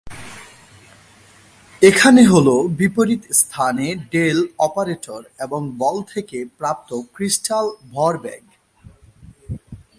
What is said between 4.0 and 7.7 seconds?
del operator এবং বল থেকে প্রাপ্ত ক্রিস্টাল